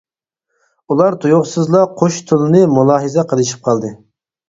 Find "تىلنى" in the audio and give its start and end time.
2.33-2.65